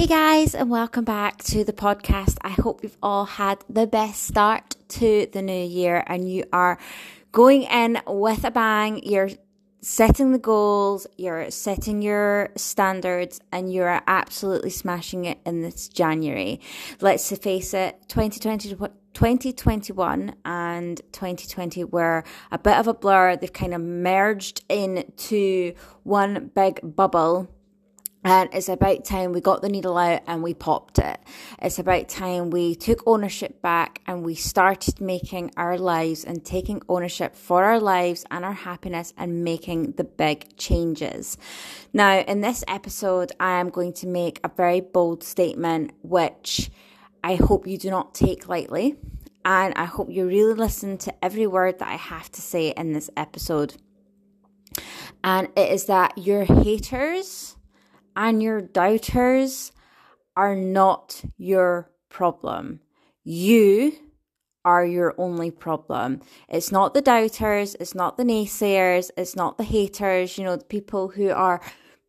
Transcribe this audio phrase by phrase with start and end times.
[0.00, 2.38] Hey guys, and welcome back to the podcast.
[2.40, 6.78] I hope you've all had the best start to the new year and you are
[7.32, 9.02] going in with a bang.
[9.04, 9.28] You're
[9.82, 16.62] setting the goals, you're setting your standards, and you're absolutely smashing it in this January.
[17.02, 18.74] Let's face it, 2020
[19.12, 23.36] 2021 and 2020 were a bit of a blur.
[23.36, 27.50] They've kind of merged into one big bubble
[28.22, 31.18] and it's about time we got the needle out and we popped it.
[31.60, 36.82] It's about time we took ownership back and we started making our lives and taking
[36.88, 41.38] ownership for our lives and our happiness and making the big changes.
[41.94, 46.70] Now, in this episode, I am going to make a very bold statement, which
[47.24, 48.96] I hope you do not take lightly.
[49.46, 52.92] And I hope you really listen to every word that I have to say in
[52.92, 53.76] this episode.
[55.24, 57.56] And it is that your haters,
[58.16, 59.72] and your doubters
[60.36, 62.80] are not your problem.
[63.24, 63.92] You
[64.64, 66.20] are your only problem.
[66.48, 70.64] It's not the doubters, it's not the naysayers, it's not the haters, you know, the
[70.64, 71.60] people who are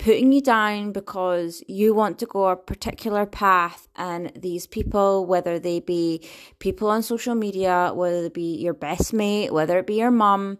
[0.00, 5.58] putting you down because you want to go a particular path and these people whether
[5.58, 6.26] they be
[6.58, 10.58] people on social media whether it be your best mate whether it be your mum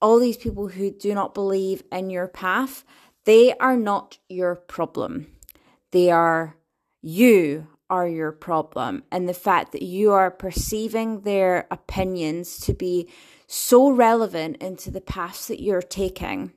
[0.00, 2.82] all these people who do not believe in your path
[3.24, 5.36] they are not your problem.
[5.90, 6.56] They are,
[7.02, 9.02] you are your problem.
[9.10, 13.10] And the fact that you are perceiving their opinions to be
[13.46, 16.52] so relevant into the paths that you're taking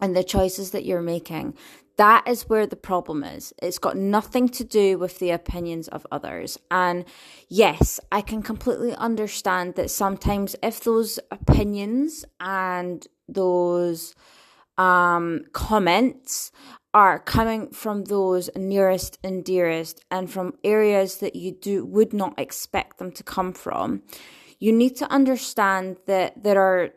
[0.00, 1.54] and the choices that you're making.
[1.96, 3.54] That is where the problem is.
[3.62, 6.58] It's got nothing to do with the opinions of others.
[6.70, 7.06] And
[7.48, 14.14] yes, I can completely understand that sometimes if those opinions and those
[14.78, 16.52] um, comments
[16.94, 22.32] are coming from those nearest and dearest and from areas that you do would not
[22.38, 24.02] expect them to come from.
[24.58, 26.90] You need to understand that there are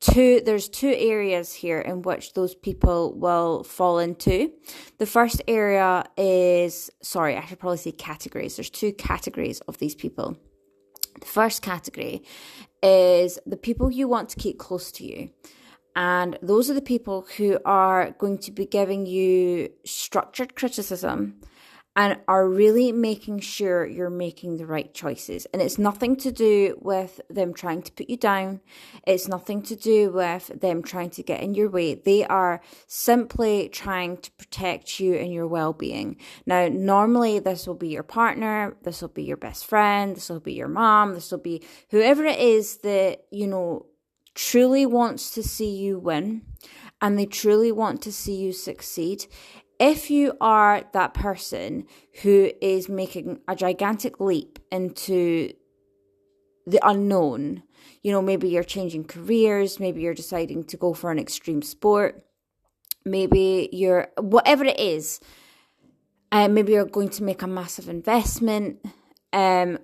[0.00, 4.50] two there's two areas here in which those people will fall into.
[4.98, 8.56] The first area is sorry i should probably say categories.
[8.56, 10.36] There's two categories of these people.
[11.20, 12.24] The first category
[12.82, 15.30] is the people you want to keep close to you
[15.96, 21.40] and those are the people who are going to be giving you structured criticism
[21.96, 25.46] and are really making sure you're making the right choices.
[25.46, 28.60] And it's nothing to do with them trying to put you down.
[29.06, 31.94] It's nothing to do with them trying to get in your way.
[31.94, 36.18] They are simply trying to protect you and your well being.
[36.44, 40.40] Now, normally this will be your partner, this will be your best friend, this will
[40.40, 43.86] be your mom, this will be whoever it is that, you know,
[44.36, 46.42] truly wants to see you win
[47.00, 49.26] and they truly want to see you succeed,
[49.80, 51.86] if you are that person
[52.22, 55.52] who is making a gigantic leap into
[56.66, 57.62] the unknown,
[58.02, 62.24] you know, maybe you're changing careers, maybe you're deciding to go for an extreme sport,
[63.04, 65.20] maybe you're whatever it is,
[66.32, 68.84] uh, maybe you're going to make a massive investment.
[69.32, 69.78] Um,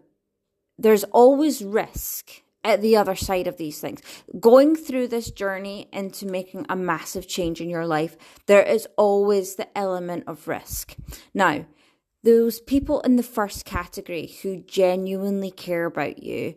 [0.79, 4.01] there's always risk at the other side of these things.
[4.39, 9.57] Going through this journey into making a massive change in your life, there is always
[9.57, 10.97] the element of risk.
[11.35, 11.67] Now,
[12.25, 16.55] those people in the first category who genuinely care about you,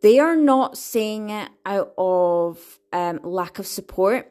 [0.00, 4.30] they are not saying it out of um, lack of support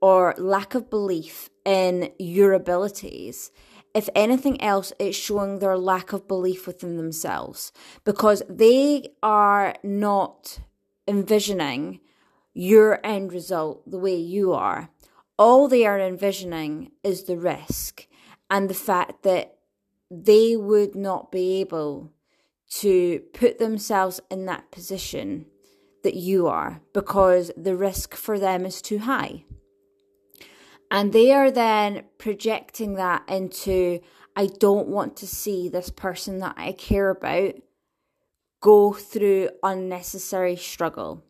[0.00, 3.50] or lack of belief in your abilities
[3.98, 7.72] if anything else, it's showing their lack of belief within themselves
[8.04, 10.60] because they are not
[11.08, 11.98] envisioning
[12.54, 14.88] your end result the way you are.
[15.36, 18.06] All they are envisioning is the risk
[18.48, 19.56] and the fact that
[20.08, 22.12] they would not be able
[22.82, 25.46] to put themselves in that position
[26.04, 29.42] that you are because the risk for them is too high.
[30.90, 34.00] And they are then projecting that into,
[34.34, 37.54] I don't want to see this person that I care about
[38.60, 41.24] go through unnecessary struggle.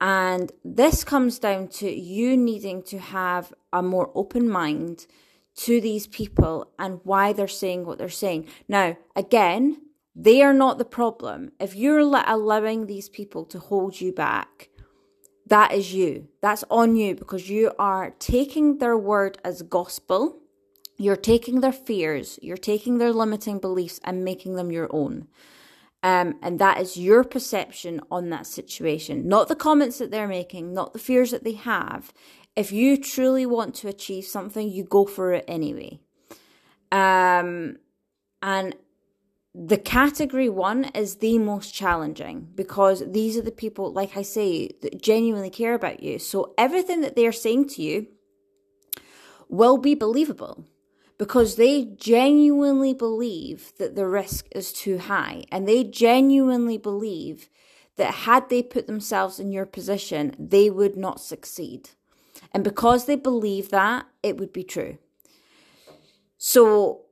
[0.00, 5.06] And this comes down to you needing to have a more open mind
[5.56, 8.48] to these people and why they're saying what they're saying.
[8.68, 9.76] Now, again,
[10.14, 11.52] They are not the problem.
[11.58, 14.68] If you're allowing these people to hold you back,
[15.46, 16.28] that is you.
[16.40, 20.38] That's on you because you are taking their word as gospel.
[20.98, 25.26] You're taking their fears, you're taking their limiting beliefs and making them your own.
[26.04, 30.74] Um, and that is your perception on that situation, not the comments that they're making,
[30.74, 32.12] not the fears that they have.
[32.56, 36.00] If you truly want to achieve something, you go for it anyway.
[36.90, 37.78] Um,
[38.42, 38.74] and
[39.54, 44.70] the category one is the most challenging because these are the people, like I say,
[44.80, 46.18] that genuinely care about you.
[46.18, 48.06] So everything that they're saying to you
[49.48, 50.64] will be believable
[51.18, 57.50] because they genuinely believe that the risk is too high and they genuinely believe
[57.96, 61.90] that had they put themselves in your position, they would not succeed.
[62.52, 64.96] And because they believe that, it would be true.
[66.38, 67.02] So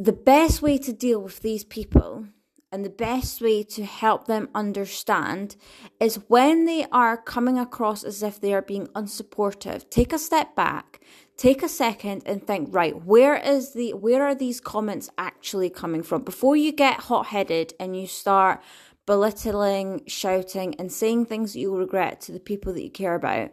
[0.00, 2.24] the best way to deal with these people
[2.72, 5.56] and the best way to help them understand
[6.00, 9.90] is when they are coming across as if they are being unsupportive.
[9.90, 11.02] Take a step back.
[11.36, 16.02] Take a second and think right where is the where are these comments actually coming
[16.02, 16.22] from?
[16.22, 18.62] Before you get hot-headed and you start
[19.06, 23.50] belittling shouting and saying things that you'll regret to the people that you care about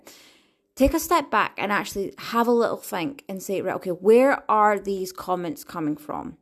[0.78, 4.50] take a step back and actually have a little think and say, right, okay, where
[4.50, 6.38] are these comments coming from?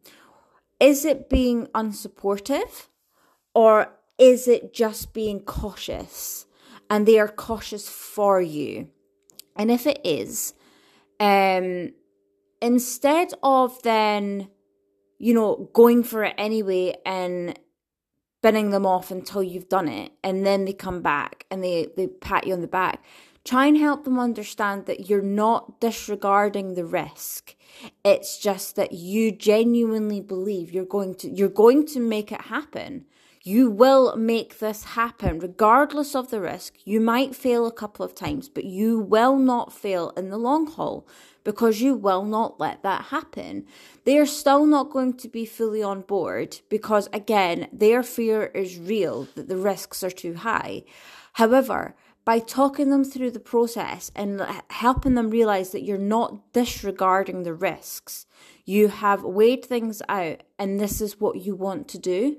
[0.80, 2.90] Is it being unsupportive
[3.56, 6.46] or is it just being cautious
[6.90, 8.90] and they are cautious for you?
[9.56, 10.54] And if it is,
[11.20, 11.94] um,
[12.62, 14.50] instead of then,
[15.18, 17.58] you know, going for it anyway and
[18.42, 22.06] spinning them off until you've done it and then they come back and they, they
[22.06, 23.02] pat you on the back
[23.46, 27.56] Try and help them understand that you're not disregarding the risk.
[28.04, 33.06] It's just that you genuinely believe you're going to you're going to make it happen.
[33.44, 36.74] You will make this happen regardless of the risk.
[36.86, 40.66] You might fail a couple of times, but you will not fail in the long
[40.66, 41.08] haul
[41.44, 43.68] because you will not let that happen.
[44.04, 48.80] They are still not going to be fully on board because, again, their fear is
[48.80, 50.82] real that the risks are too high.
[51.34, 51.96] However,
[52.26, 57.54] by talking them through the process and helping them realize that you're not disregarding the
[57.54, 58.26] risks.
[58.66, 62.38] You have weighed things out and this is what you want to do.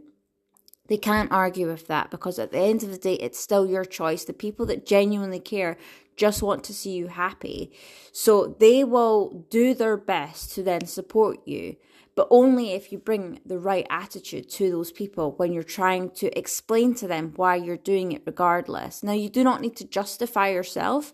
[0.88, 3.85] They can't argue with that because at the end of the day, it's still your
[3.85, 4.25] choice.
[4.25, 5.79] The people that genuinely care
[6.17, 7.73] just want to see you happy.
[8.12, 11.77] So they will do their best to then support you
[12.16, 16.36] but only if you bring the right attitude to those people when you're trying to
[16.36, 19.02] explain to them why you're doing it regardless.
[19.02, 21.12] Now, you do not need to justify yourself,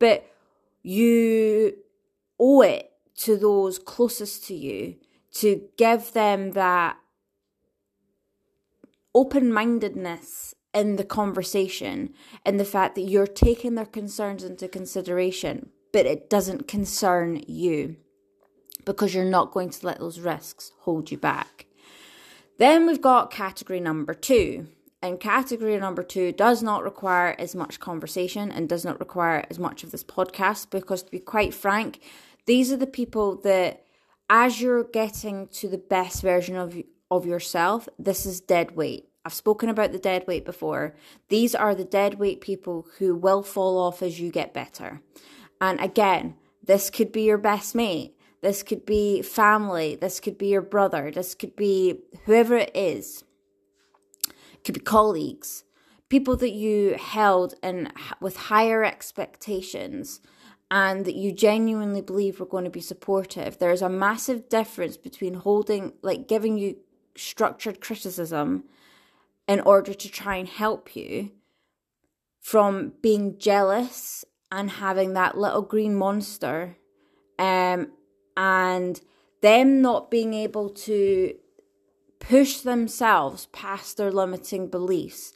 [0.00, 0.26] but
[0.82, 1.76] you
[2.38, 4.96] owe it to those closest to you
[5.34, 6.96] to give them that
[9.14, 12.12] open mindedness in the conversation
[12.44, 17.96] and the fact that you're taking their concerns into consideration, but it doesn't concern you
[18.84, 21.66] because you're not going to let those risks hold you back.
[22.58, 24.68] Then we've got category number two.
[25.02, 29.58] And category number two does not require as much conversation and does not require as
[29.58, 32.00] much of this podcast because, to be quite frank,
[32.44, 33.84] these are the people that,
[34.28, 36.76] as you're getting to the best version of,
[37.10, 39.08] of yourself, this is dead weight.
[39.24, 40.94] I've spoken about the dead weight before.
[41.28, 45.00] These are the dead weight people who will fall off as you get better.
[45.60, 48.16] And again, this could be your best mate.
[48.42, 49.96] This could be family.
[49.96, 51.10] This could be your brother.
[51.10, 53.24] This could be whoever it is.
[54.28, 55.64] It could be colleagues,
[56.08, 60.20] people that you held and with higher expectations
[60.70, 63.58] and that you genuinely believe were going to be supportive.
[63.58, 66.76] There's a massive difference between holding, like giving you
[67.16, 68.64] structured criticism
[69.48, 71.32] in order to try and help you
[72.40, 76.76] from being jealous and having that little green monster
[77.38, 77.90] um,
[78.40, 79.02] and
[79.42, 81.34] them not being able to
[82.20, 85.34] push themselves past their limiting beliefs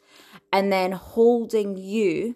[0.51, 2.35] and then holding you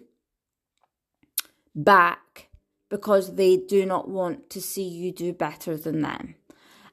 [1.74, 2.50] back
[2.88, 6.36] because they do not want to see you do better than them.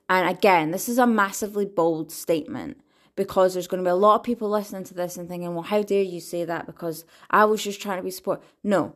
[0.10, 2.82] And again, this is a massively bold statement
[3.16, 5.64] because there's going to be a lot of people listening to this and thinking, well,
[5.64, 6.66] how dare you say that?
[6.66, 8.42] Because I was just trying to be support.
[8.64, 8.96] No,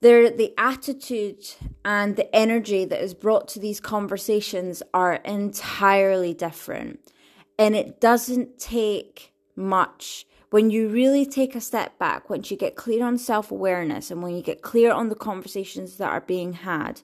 [0.00, 1.44] there the attitude
[1.84, 7.12] and the energy that is brought to these conversations are entirely different.
[7.58, 10.26] And it doesn't take much.
[10.50, 14.36] When you really take a step back once you get clear on self-awareness and when
[14.36, 17.02] you get clear on the conversations that are being had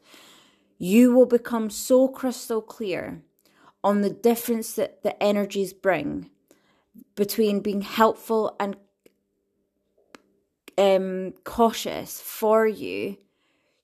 [0.82, 3.22] you will become so crystal clear
[3.84, 6.28] on the difference that the energies bring
[7.14, 8.76] between being helpful and
[10.78, 13.18] um, cautious for you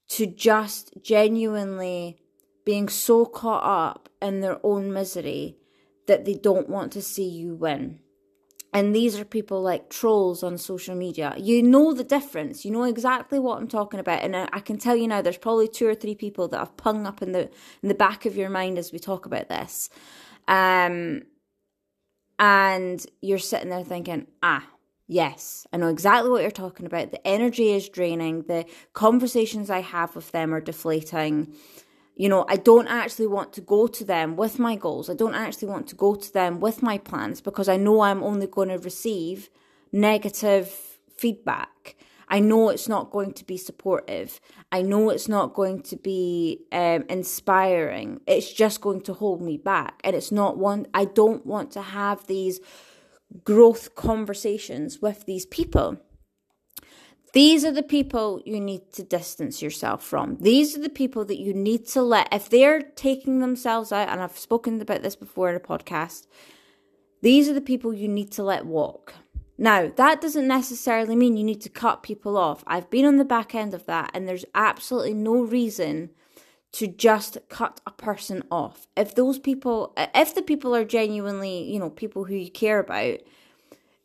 [0.08, 2.18] to just genuinely
[2.64, 5.56] being so caught up in their own misery
[6.06, 8.00] that they don't want to see you win.
[8.72, 11.34] And these are people like trolls on social media.
[11.38, 12.64] You know the difference.
[12.64, 14.22] You know exactly what I'm talking about.
[14.22, 17.06] And I, can tell you now, there's probably two or three people that have pung
[17.06, 17.50] up in the
[17.82, 19.88] in the back of your mind as we talk about this.
[20.46, 21.22] Um,
[22.38, 24.66] and you're sitting there thinking, ah,
[25.10, 27.12] Yes, I know exactly what you're talking about.
[27.12, 28.42] The energy is draining.
[28.42, 31.54] The conversations I have with them are deflating.
[32.14, 35.08] You know, I don't actually want to go to them with my goals.
[35.08, 38.22] I don't actually want to go to them with my plans because I know I'm
[38.22, 39.48] only going to receive
[39.92, 40.68] negative
[41.16, 41.96] feedback.
[42.28, 44.38] I know it's not going to be supportive.
[44.70, 48.20] I know it's not going to be um, inspiring.
[48.26, 50.02] It's just going to hold me back.
[50.04, 52.60] And it's not one, I don't want to have these
[53.44, 55.98] growth conversations with these people.
[57.34, 60.38] These are the people you need to distance yourself from.
[60.40, 64.20] These are the people that you need to let, if they're taking themselves out, and
[64.20, 66.26] I've spoken about this before in a podcast,
[67.20, 69.14] these are the people you need to let walk.
[69.58, 72.64] Now, that doesn't necessarily mean you need to cut people off.
[72.66, 76.10] I've been on the back end of that, and there's absolutely no reason
[76.72, 78.86] to just cut a person off.
[78.96, 83.18] If those people, if the people are genuinely, you know, people who you care about,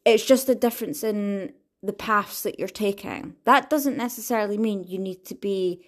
[0.06, 3.36] it's just a difference in the paths that you're taking.
[3.44, 5.86] That doesn't necessarily mean you need to be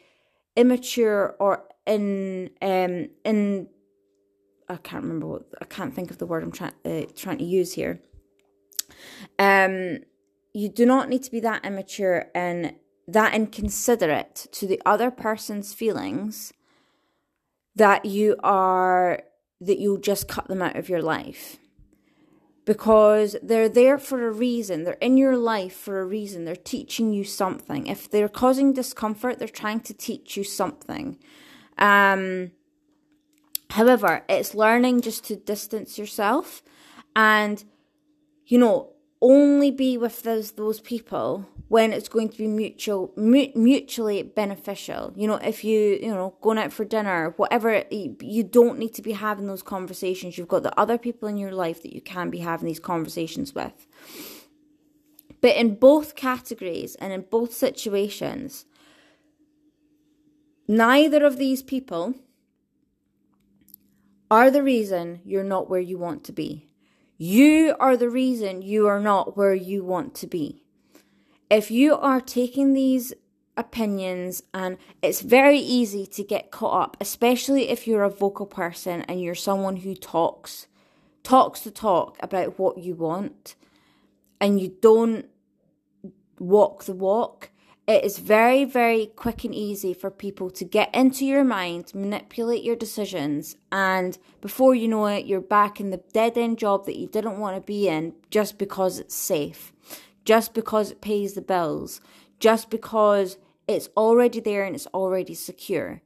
[0.55, 3.67] immature or in um in
[4.67, 7.45] I can't remember what I can't think of the word I'm trying uh, trying to
[7.45, 8.01] use here.
[9.37, 9.99] Um,
[10.53, 12.75] you do not need to be that immature and
[13.07, 16.53] that inconsiderate to the other person's feelings
[17.75, 19.21] that you are
[19.61, 21.57] that you'll just cut them out of your life
[22.65, 24.83] because they're there for a reason.
[24.83, 26.45] They're in your life for a reason.
[26.45, 27.87] They're teaching you something.
[27.87, 31.17] If they're causing discomfort, they're trying to teach you something.
[31.77, 32.51] Um,
[33.69, 36.63] however, it's learning just to distance yourself
[37.15, 37.63] and,
[38.45, 38.94] you know,
[39.25, 45.11] only be with those those people when it's going to be mutual mu- mutually beneficial.
[45.15, 49.01] You know if you you know going out for dinner whatever you don't need to
[49.01, 50.37] be having those conversations.
[50.37, 53.55] You've got the other people in your life that you can be having these conversations
[53.55, 53.87] with.
[55.41, 58.65] But in both categories and in both situations
[60.67, 62.13] neither of these people
[64.29, 66.67] are the reason you're not where you want to be
[67.17, 70.63] you are the reason you are not where you want to be.
[71.49, 73.13] If you are taking these
[73.57, 79.03] opinions and it's very easy to get caught up, especially if you're a vocal person
[79.03, 80.67] and you're someone who talks,
[81.23, 83.55] talks the talk about what you want
[84.41, 85.25] and you don't
[86.39, 87.49] walk the walk
[87.87, 92.63] it is very, very quick and easy for people to get into your mind, manipulate
[92.63, 96.97] your decisions, and before you know it, you're back in the dead end job that
[96.97, 99.71] you didn't want to be in just because it's safe,
[100.23, 102.01] just because it pays the bills,
[102.39, 103.37] just because
[103.67, 106.01] it's already there and it's already secure.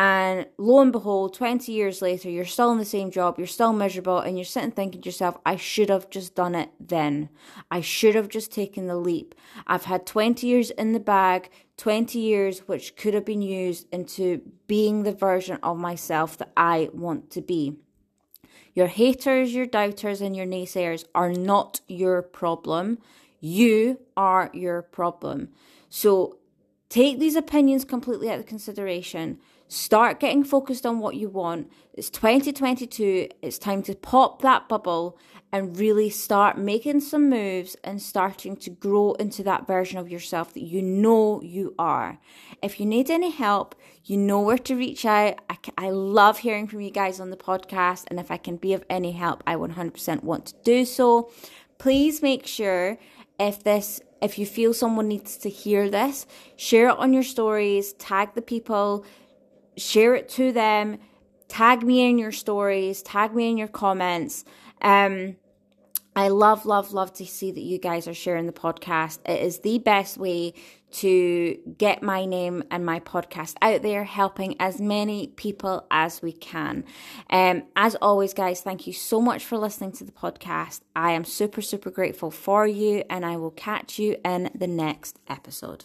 [0.00, 3.74] And lo and behold, 20 years later, you're still in the same job, you're still
[3.74, 7.28] miserable, and you're sitting thinking to yourself, I should have just done it then.
[7.70, 9.34] I should have just taken the leap.
[9.66, 14.40] I've had 20 years in the bag, 20 years which could have been used into
[14.66, 17.76] being the version of myself that I want to be.
[18.72, 23.00] Your haters, your doubters, and your naysayers are not your problem.
[23.38, 25.50] You are your problem.
[25.90, 26.38] So
[26.88, 29.40] take these opinions completely out of consideration
[29.70, 31.70] Start getting focused on what you want.
[31.94, 33.28] It's 2022.
[33.40, 35.16] It's time to pop that bubble
[35.52, 40.52] and really start making some moves and starting to grow into that version of yourself
[40.54, 42.18] that you know you are.
[42.60, 45.38] If you need any help, you know where to reach out.
[45.48, 48.72] I, I love hearing from you guys on the podcast, and if I can be
[48.72, 51.30] of any help, I 100% want to do so.
[51.78, 52.98] Please make sure
[53.38, 57.92] if this if you feel someone needs to hear this, share it on your stories,
[57.94, 59.06] tag the people
[59.76, 60.98] share it to them,
[61.48, 64.44] tag me in your stories, tag me in your comments.
[64.80, 65.36] Um,
[66.16, 69.20] I love, love, love to see that you guys are sharing the podcast.
[69.24, 70.54] It is the best way
[70.92, 76.32] to get my name and my podcast out there, helping as many people as we
[76.32, 76.84] can.
[77.30, 80.80] Um, as always, guys, thank you so much for listening to the podcast.
[80.96, 85.20] I am super, super grateful for you, and I will catch you in the next
[85.28, 85.78] episode.